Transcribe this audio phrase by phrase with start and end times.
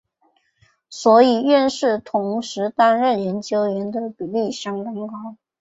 [0.89, 5.37] 所以院士同时担任研究员的比率相当高。